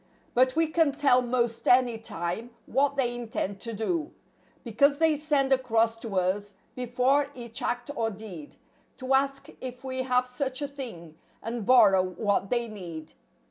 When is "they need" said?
12.49-13.13